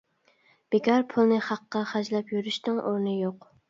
بىكار 0.75 1.05
پۇلنى 1.13 1.39
خەققە 1.51 1.85
خەجلەپ 1.93 2.37
يۈرۈشنىڭ 2.39 2.85
ئورنى 2.87 3.19
يوق. 3.25 3.53